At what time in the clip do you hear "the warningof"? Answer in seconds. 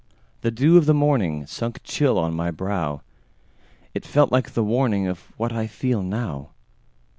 4.55-5.29